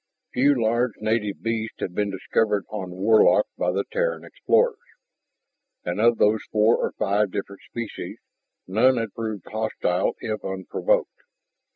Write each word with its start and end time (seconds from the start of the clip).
Few 0.33 0.59
large 0.59 0.93
native 0.99 1.43
beasts 1.43 1.75
had 1.79 1.93
been 1.93 2.09
discovered 2.09 2.65
on 2.71 2.89
Warlock 2.89 3.45
by 3.55 3.71
the 3.71 3.83
Terran 3.91 4.23
explorers. 4.25 4.79
And 5.85 6.01
of 6.01 6.17
those 6.17 6.43
four 6.51 6.75
or 6.77 6.93
five 6.93 7.29
different 7.29 7.61
species, 7.61 8.17
none 8.65 8.97
had 8.97 9.13
proved 9.13 9.45
hostile 9.51 10.13
if 10.19 10.43
unprovoked. 10.43 11.17